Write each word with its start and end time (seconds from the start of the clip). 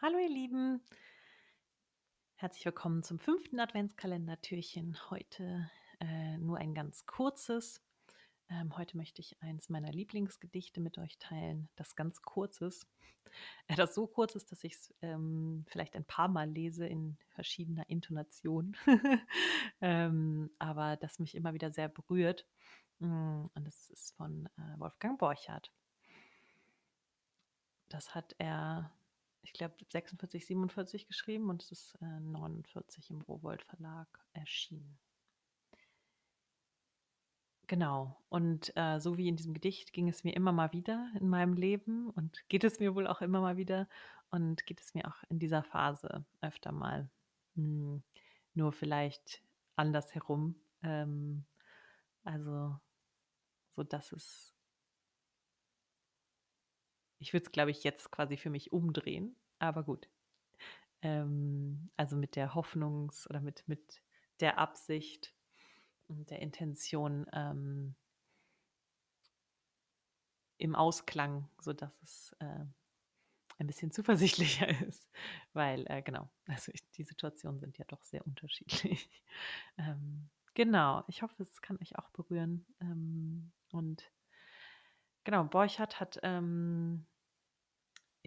Hallo 0.00 0.16
ihr 0.16 0.28
Lieben, 0.28 0.80
herzlich 2.36 2.64
willkommen 2.64 3.02
zum 3.02 3.18
fünften 3.18 3.58
Adventskalender-Türchen. 3.58 4.96
Heute 5.10 5.68
äh, 5.98 6.38
nur 6.38 6.58
ein 6.58 6.72
ganz 6.72 7.04
kurzes. 7.06 7.82
Ähm, 8.48 8.76
heute 8.78 8.96
möchte 8.96 9.20
ich 9.20 9.42
eins 9.42 9.68
meiner 9.68 9.90
Lieblingsgedichte 9.90 10.80
mit 10.80 10.98
euch 10.98 11.18
teilen, 11.18 11.68
das 11.74 11.96
ganz 11.96 12.22
kurz 12.22 12.60
ist. 12.60 12.86
Äh, 13.66 13.74
das 13.74 13.92
so 13.92 14.06
kurz 14.06 14.36
ist, 14.36 14.52
dass 14.52 14.62
ich 14.62 14.74
es 14.74 14.94
ähm, 15.02 15.64
vielleicht 15.66 15.96
ein 15.96 16.04
paar 16.04 16.28
Mal 16.28 16.48
lese 16.48 16.86
in 16.86 17.18
verschiedener 17.30 17.90
Intonation, 17.90 18.76
ähm, 19.80 20.48
aber 20.60 20.96
das 20.96 21.18
mich 21.18 21.34
immer 21.34 21.54
wieder 21.54 21.72
sehr 21.72 21.88
berührt. 21.88 22.46
Mm, 23.00 23.46
und 23.52 23.66
das 23.66 23.90
ist 23.90 24.14
von 24.14 24.46
äh, 24.58 24.78
Wolfgang 24.78 25.18
Borchardt. 25.18 25.72
Das 27.88 28.14
hat 28.14 28.36
er 28.38 28.92
ich 29.42 29.52
glaube, 29.52 29.74
46, 29.90 30.46
47 30.46 31.06
geschrieben 31.06 31.50
und 31.50 31.62
es 31.62 31.72
ist 31.72 31.94
äh, 32.00 32.20
49 32.20 33.10
im 33.10 33.20
Rowold 33.22 33.62
Verlag 33.62 34.08
erschienen. 34.32 34.98
Genau. 37.68 38.16
Und 38.30 38.72
äh, 38.76 38.98
so 38.98 39.18
wie 39.18 39.28
in 39.28 39.36
diesem 39.36 39.52
Gedicht 39.52 39.92
ging 39.92 40.08
es 40.08 40.24
mir 40.24 40.34
immer 40.34 40.52
mal 40.52 40.72
wieder 40.72 41.12
in 41.20 41.28
meinem 41.28 41.52
Leben 41.52 42.08
und 42.10 42.42
geht 42.48 42.64
es 42.64 42.80
mir 42.80 42.94
wohl 42.94 43.06
auch 43.06 43.20
immer 43.20 43.40
mal 43.42 43.58
wieder 43.58 43.88
und 44.30 44.64
geht 44.64 44.80
es 44.80 44.94
mir 44.94 45.06
auch 45.06 45.22
in 45.28 45.38
dieser 45.38 45.62
Phase 45.62 46.24
öfter 46.40 46.72
mal. 46.72 47.10
Hm, 47.56 48.02
nur 48.54 48.72
vielleicht 48.72 49.42
andersherum. 49.76 50.54
Ähm, 50.82 51.44
also, 52.24 52.78
so 53.76 53.82
dass 53.82 54.12
es 54.12 54.57
ich 57.28 57.34
würde 57.34 57.44
es, 57.44 57.52
glaube 57.52 57.70
ich, 57.70 57.84
jetzt 57.84 58.10
quasi 58.10 58.38
für 58.38 58.48
mich 58.48 58.72
umdrehen, 58.72 59.36
aber 59.58 59.82
gut. 59.82 60.08
Ähm, 61.02 61.90
also 61.94 62.16
mit 62.16 62.36
der 62.36 62.54
Hoffnungs- 62.54 63.28
oder 63.28 63.42
mit, 63.42 63.68
mit 63.68 64.00
der 64.40 64.56
Absicht 64.56 65.34
und 66.06 66.30
der 66.30 66.40
Intention 66.40 67.26
ähm, 67.34 67.94
im 70.56 70.74
Ausklang, 70.74 71.50
sodass 71.60 71.92
es 72.02 72.34
äh, 72.38 72.64
ein 73.58 73.66
bisschen 73.66 73.92
zuversichtlicher 73.92 74.66
ist, 74.88 75.10
weil 75.52 75.84
äh, 75.90 76.00
genau, 76.00 76.30
also 76.46 76.72
ich, 76.72 76.90
die 76.92 77.04
Situationen 77.04 77.60
sind 77.60 77.76
ja 77.76 77.84
doch 77.88 78.02
sehr 78.04 78.26
unterschiedlich. 78.26 79.10
ähm, 79.76 80.30
genau, 80.54 81.04
ich 81.08 81.20
hoffe, 81.20 81.42
es 81.42 81.60
kann 81.60 81.78
euch 81.82 81.98
auch 81.98 82.08
berühren. 82.08 82.64
Ähm, 82.80 83.52
und 83.70 84.10
genau, 85.24 85.44
Borchardt 85.44 86.00
hat 86.00 86.18
ähm, 86.22 87.06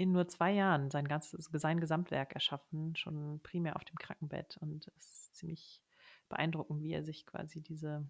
in 0.01 0.13
nur 0.13 0.27
zwei 0.27 0.51
Jahren 0.51 0.89
sein 0.89 1.07
ganzes, 1.07 1.45
sein 1.53 1.79
Gesamtwerk 1.79 2.33
erschaffen, 2.33 2.95
schon 2.95 3.39
primär 3.43 3.75
auf 3.75 3.85
dem 3.85 3.97
Krankenbett. 3.97 4.57
Und 4.57 4.87
es 4.97 5.05
ist 5.05 5.35
ziemlich 5.35 5.83
beeindruckend, 6.27 6.81
wie 6.81 6.93
er 6.93 7.03
sich 7.03 7.27
quasi 7.27 7.61
diese, 7.61 8.09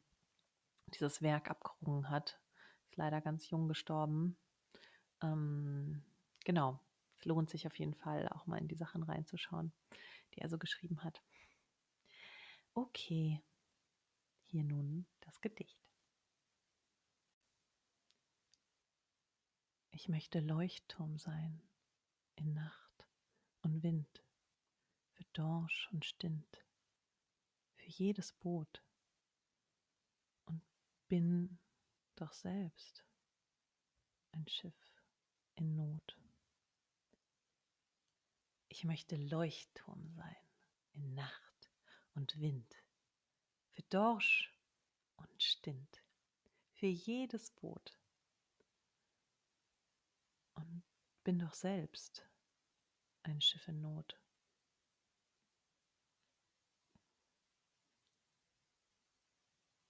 dieses 0.87 1.21
Werk 1.21 1.49
abgerungen 1.49 2.09
hat. 2.09 2.39
Ist 2.85 2.95
leider 2.95 3.19
ganz 3.19 3.49
jung 3.49 3.67
gestorben. 3.67 4.37
Ähm, 5.21 6.01
genau, 6.45 6.79
es 7.17 7.25
lohnt 7.25 7.49
sich 7.49 7.67
auf 7.67 7.77
jeden 7.77 7.95
Fall 7.95 8.29
auch 8.29 8.45
mal 8.45 8.57
in 8.57 8.69
die 8.69 8.75
Sachen 8.75 9.03
reinzuschauen, 9.03 9.73
die 10.33 10.39
er 10.39 10.47
so 10.47 10.57
geschrieben 10.57 11.03
hat. 11.03 11.21
Okay, 12.73 13.41
hier 14.45 14.63
nun 14.63 15.05
das 15.19 15.41
Gedicht. 15.41 15.77
Ich 19.91 20.07
möchte 20.07 20.39
Leuchtturm 20.39 21.17
sein 21.17 21.61
in 22.41 22.53
Nacht 22.53 23.07
und 23.61 23.83
Wind, 23.83 24.23
für 25.11 25.23
Dorsch 25.33 25.89
und 25.91 26.05
Stint, 26.05 26.65
für 27.75 27.87
jedes 27.87 28.33
Boot 28.33 28.83
und 30.45 30.61
bin 31.07 31.59
doch 32.15 32.33
selbst 32.33 33.05
ein 34.31 34.47
Schiff 34.47 35.03
in 35.55 35.75
Not. 35.75 36.17
Ich 38.69 38.85
möchte 38.85 39.17
Leuchtturm 39.17 40.09
sein 40.09 40.35
in 40.93 41.13
Nacht 41.13 41.71
und 42.15 42.39
Wind, 42.39 42.75
für 43.69 43.83
Dorsch 43.83 44.51
und 45.17 45.43
Stint, 45.43 46.03
für 46.73 46.87
jedes 46.87 47.51
Boot 47.51 47.99
und 50.55 50.83
bin 51.23 51.37
doch 51.37 51.53
selbst 51.53 52.30
ein 53.23 53.41
Schiff 53.41 53.67
in 53.67 53.81
Not. 53.81 54.19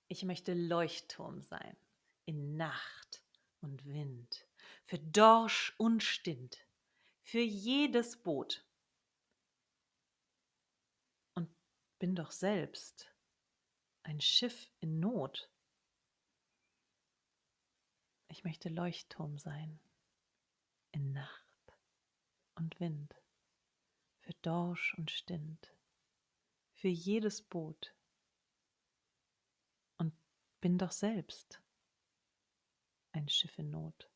Ich 0.07 0.23
möchte 0.23 0.53
Leuchtturm 0.53 1.41
sein 1.41 1.77
in 2.25 2.57
Nacht 2.57 3.23
und 3.61 3.85
Wind, 3.85 4.45
für 4.85 4.99
Dorsch 4.99 5.73
und 5.77 6.03
Stint, 6.03 6.67
für 7.23 7.39
jedes 7.39 8.21
Boot. 8.21 8.65
Und 11.33 11.49
bin 11.99 12.15
doch 12.15 12.31
selbst 12.31 13.09
ein 14.03 14.19
Schiff 14.19 14.69
in 14.81 14.99
Not. 14.99 15.49
Ich 18.27 18.43
möchte 18.43 18.69
Leuchtturm 18.69 19.37
sein 19.37 19.79
in 20.91 21.13
Nacht 21.13 21.77
und 22.55 22.79
Wind 22.79 23.20
für 24.21 24.33
Dorsch 24.41 24.93
und 24.97 25.11
Stint, 25.11 25.73
für 26.73 26.87
jedes 26.87 27.41
Boot. 27.41 27.93
Und 29.97 30.13
bin 30.61 30.77
doch 30.77 30.91
selbst 30.91 31.61
ein 33.11 33.27
Schiff 33.27 33.57
in 33.57 33.71
Not. 33.71 34.09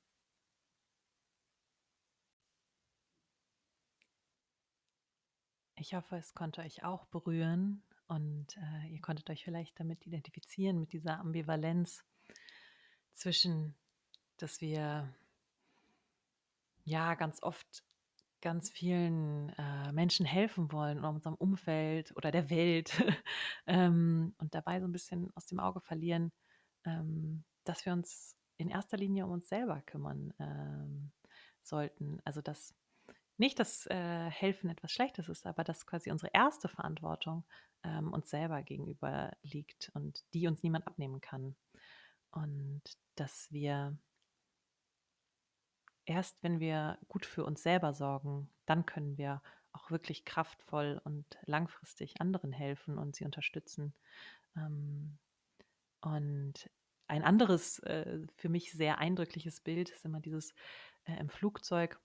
Ich 5.78 5.94
hoffe, 5.94 6.16
es 6.16 6.34
konnte 6.34 6.62
euch 6.62 6.84
auch 6.84 7.06
berühren 7.08 7.84
und 8.08 8.56
äh, 8.58 8.88
ihr 8.88 9.02
konntet 9.02 9.30
euch 9.30 9.44
vielleicht 9.44 9.78
damit 9.80 10.06
identifizieren, 10.08 10.80
mit 10.80 10.94
dieser 10.94 11.20
Ambivalenz 11.20 12.06
zwischen, 13.14 13.76
dass 14.38 14.62
wir 14.62 15.14
ja 16.86 17.16
ganz 17.16 17.44
oft 17.44 17.84
ganz 18.45 18.69
vielen 18.69 19.50
äh, 19.57 19.91
Menschen 19.91 20.23
helfen 20.23 20.72
wollen 20.72 21.00
oder 21.00 21.09
unserem 21.09 21.33
Umfeld 21.33 22.16
oder 22.16 22.29
der 22.29 22.51
Welt 22.51 22.94
ähm, 23.66 24.35
und 24.38 24.53
dabei 24.53 24.79
so 24.79 24.88
ein 24.88 24.91
bisschen 24.91 25.31
aus 25.33 25.47
dem 25.47 25.59
Auge 25.59 25.81
verlieren, 25.81 26.31
ähm, 26.85 27.44
dass 27.63 27.88
wir 27.88 27.94
uns 27.94 28.38
in 28.57 28.69
erster 28.69 28.97
Linie 28.97 29.25
um 29.25 29.31
uns 29.31 29.50
selber 29.50 29.81
kümmern 29.81 30.31
ähm, 30.38 31.11
sollten. 31.63 32.19
Also 32.23 32.41
dass 32.41 32.75
nicht 33.38 33.59
dass 33.59 33.88
äh, 33.88 34.29
Helfen 34.29 34.69
etwas 34.69 34.91
Schlechtes 34.91 35.27
ist, 35.27 35.47
aber 35.47 35.63
dass 35.63 35.88
quasi 35.88 36.12
unsere 36.12 36.31
erste 36.31 36.69
Verantwortung 36.69 37.45
ähm, 37.83 38.13
uns 38.13 38.29
selber 38.29 38.62
gegenüber 38.62 39.35
liegt 39.41 39.89
und 39.95 40.23
die 40.35 40.45
uns 40.45 40.62
niemand 40.62 40.85
abnehmen 40.85 41.19
kann. 41.19 41.56
Und 42.29 42.83
dass 43.16 43.51
wir 43.51 43.97
erst 46.06 46.42
wenn 46.44 46.60
wir 46.60 46.98
gut 47.08 47.26
für 47.26 47.44
uns 47.44 47.64
selber 47.64 47.94
sorgen, 47.94 48.50
dann 48.66 48.86
können 48.86 49.18
wir 49.18 49.42
auch 49.74 49.92
wirklich 49.92 50.26
kraftvoll 50.26 51.02
und 51.04 51.26
langfristig 51.46 52.22
anderen 52.22 52.52
helfen 52.52 52.98
und 52.98 53.16
sie 53.16 53.26
unterstützen. 53.26 53.94
Ähm, 54.56 55.18
und 56.02 56.70
ein 57.08 57.24
anderes, 57.24 57.80
äh, 57.80 58.26
für 58.38 58.50
mich 58.50 58.72
sehr 58.72 59.00
eindrückliches 59.00 59.60
Bild 59.60 59.90
ist 59.90 60.06
immer 60.06 60.20
dieses 60.20 60.54
äh, 61.06 61.20
im 61.20 61.30
Flugzeug, 61.30 62.00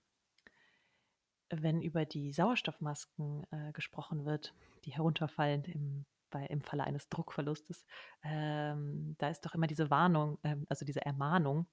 wenn 1.49 1.81
über 1.81 2.05
die 2.05 2.31
Sauerstoffmasken 2.31 3.45
äh, 3.51 3.71
gesprochen 3.73 4.25
wird, 4.25 4.53
die 4.85 4.91
herunterfallen 4.91 5.63
im, 5.65 6.05
bei, 6.29 6.45
im 6.45 6.61
Falle 6.61 6.83
eines 6.83 7.09
Druckverlustes. 7.09 7.85
Ähm, 8.23 9.15
da 9.17 9.29
ist 9.29 9.41
doch 9.41 9.53
immer 9.53 9.67
diese 9.67 9.89
Warnung, 9.89 10.39
ähm, 10.43 10.65
also 10.69 10.85
diese 10.85 11.05
Ermahnung, 11.05 11.67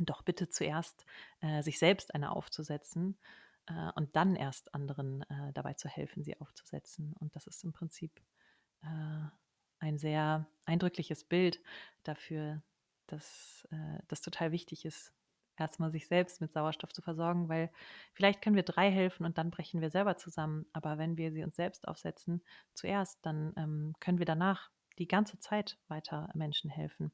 doch 0.00 0.22
bitte 0.22 0.48
zuerst 0.48 1.06
äh, 1.40 1.62
sich 1.62 1.78
selbst 1.78 2.14
eine 2.14 2.32
aufzusetzen 2.32 3.18
äh, 3.66 3.90
und 3.94 4.14
dann 4.16 4.36
erst 4.36 4.74
anderen 4.74 5.22
äh, 5.22 5.52
dabei 5.52 5.74
zu 5.74 5.88
helfen, 5.88 6.22
sie 6.24 6.40
aufzusetzen. 6.40 7.14
Und 7.20 7.34
das 7.36 7.46
ist 7.46 7.64
im 7.64 7.72
Prinzip 7.72 8.20
äh, 8.82 9.28
ein 9.78 9.98
sehr 9.98 10.46
eindrückliches 10.64 11.24
Bild 11.24 11.60
dafür, 12.02 12.62
dass 13.06 13.68
äh, 13.70 13.98
das 14.08 14.20
total 14.20 14.52
wichtig 14.52 14.84
ist, 14.84 15.12
erstmal 15.56 15.92
sich 15.92 16.06
selbst 16.06 16.40
mit 16.40 16.52
Sauerstoff 16.52 16.92
zu 16.92 17.02
versorgen, 17.02 17.48
weil 17.48 17.70
vielleicht 18.12 18.42
können 18.42 18.56
wir 18.56 18.62
drei 18.62 18.90
helfen 18.90 19.24
und 19.24 19.38
dann 19.38 19.50
brechen 19.50 19.80
wir 19.80 19.90
selber 19.90 20.16
zusammen. 20.16 20.66
Aber 20.72 20.98
wenn 20.98 21.16
wir 21.16 21.32
sie 21.32 21.44
uns 21.44 21.56
selbst 21.56 21.86
aufsetzen, 21.86 22.42
zuerst, 22.74 23.24
dann 23.24 23.52
ähm, 23.56 23.94
können 24.00 24.18
wir 24.18 24.26
danach 24.26 24.70
die 24.98 25.08
ganze 25.08 25.38
Zeit 25.38 25.78
weiter 25.88 26.30
Menschen 26.34 26.70
helfen. 26.70 27.12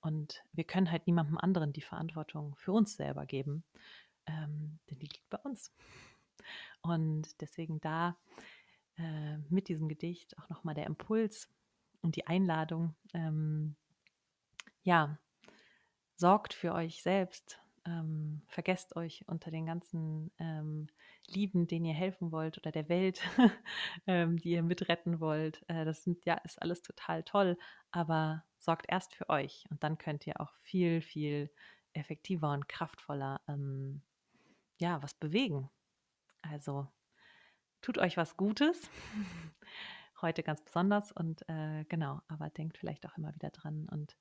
Und 0.00 0.44
wir 0.52 0.64
können 0.64 0.90
halt 0.90 1.06
niemandem 1.06 1.38
anderen 1.38 1.72
die 1.72 1.80
Verantwortung 1.80 2.54
für 2.56 2.72
uns 2.72 2.96
selber 2.96 3.26
geben, 3.26 3.64
ähm, 4.26 4.78
denn 4.90 4.98
die 4.98 5.06
liegt 5.06 5.28
bei 5.30 5.38
uns. 5.38 5.72
Und 6.82 7.40
deswegen 7.40 7.80
da 7.80 8.16
äh, 8.96 9.38
mit 9.48 9.68
diesem 9.68 9.88
Gedicht 9.88 10.38
auch 10.38 10.48
nochmal 10.48 10.74
der 10.74 10.86
Impuls 10.86 11.48
und 12.02 12.16
die 12.16 12.26
Einladung, 12.26 12.94
ähm, 13.14 13.76
ja, 14.82 15.18
sorgt 16.16 16.52
für 16.52 16.74
euch 16.74 17.02
selbst, 17.02 17.63
ähm, 17.86 18.42
vergesst 18.48 18.96
euch 18.96 19.24
unter 19.26 19.50
den 19.50 19.66
ganzen 19.66 20.30
ähm, 20.38 20.88
Lieben, 21.26 21.66
denen 21.66 21.84
ihr 21.84 21.94
helfen 21.94 22.32
wollt 22.32 22.58
oder 22.58 22.72
der 22.72 22.88
Welt, 22.88 23.20
ähm, 24.06 24.38
die 24.38 24.50
ihr 24.50 24.62
mitretten 24.62 25.20
wollt. 25.20 25.64
Äh, 25.68 25.84
das 25.84 26.04
sind, 26.04 26.24
ja, 26.24 26.34
ist 26.44 26.60
alles 26.60 26.82
total 26.82 27.22
toll, 27.22 27.58
aber 27.90 28.44
sorgt 28.58 28.86
erst 28.88 29.14
für 29.14 29.28
euch 29.28 29.64
und 29.70 29.82
dann 29.82 29.98
könnt 29.98 30.26
ihr 30.26 30.40
auch 30.40 30.52
viel, 30.62 31.02
viel 31.02 31.50
effektiver 31.92 32.52
und 32.52 32.68
kraftvoller 32.68 33.40
ähm, 33.48 34.02
ja, 34.78 35.02
was 35.02 35.14
bewegen. 35.14 35.70
Also 36.42 36.88
tut 37.80 37.98
euch 37.98 38.16
was 38.16 38.36
Gutes. 38.36 38.90
Heute 40.24 40.42
ganz 40.42 40.62
besonders 40.62 41.12
und 41.12 41.46
äh, 41.50 41.84
genau, 41.90 42.22
aber 42.28 42.48
denkt 42.48 42.78
vielleicht 42.78 43.04
auch 43.04 43.18
immer 43.18 43.34
wieder 43.34 43.50
dran 43.50 43.86
und 43.90 44.16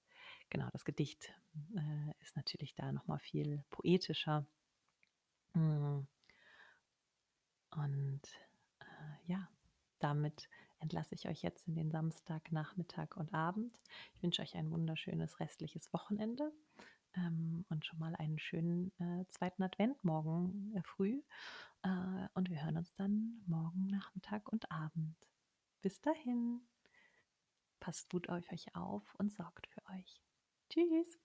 genau, 0.50 0.68
das 0.74 0.84
Gedicht 0.84 1.34
äh, 1.78 2.22
ist 2.22 2.36
natürlich 2.36 2.76
da 2.76 2.92
nochmal 2.92 3.20
viel 3.20 3.64
poetischer. 3.70 4.46
Mm. 5.54 6.02
Und 7.72 8.22
äh, 8.80 8.84
ja, 9.28 9.48
damit 10.00 10.50
entlasse 10.80 11.16
ich 11.16 11.30
euch 11.30 11.42
jetzt 11.42 11.70
in 11.70 11.76
den 11.76 11.90
Samstag, 11.90 12.52
Nachmittag 12.52 13.16
und 13.16 13.34
Abend. 13.34 13.80
Ich 14.16 14.24
wünsche 14.24 14.42
euch 14.42 14.56
ein 14.56 14.72
wunderschönes 14.72 15.40
restliches 15.40 15.94
Wochenende 15.94 16.52
ähm, 17.16 17.64
und 17.70 17.86
schon 17.86 18.00
mal 18.00 18.14
einen 18.18 18.40
schönen 18.40 18.92
äh, 19.00 19.26
zweiten 19.30 19.64
Advent 19.64 20.04
morgen 20.04 20.76
äh, 20.76 20.82
früh. 20.84 21.22
Äh, 21.84 22.28
und 22.34 22.50
wir 22.50 22.62
hören 22.62 22.76
uns 22.76 22.94
dann 22.96 23.42
morgen 23.46 23.88
Nachmittag 23.88 24.52
und 24.52 24.70
Abend. 24.70 25.16
Bis 25.84 26.00
dahin, 26.00 26.66
passt 27.82 28.10
gut 28.10 28.30
auf 28.30 28.50
euch 28.54 28.74
auf 28.74 29.04
und 29.16 29.34
sorgt 29.34 29.68
für 29.68 29.86
euch. 29.90 30.22
Tschüss. 30.70 31.20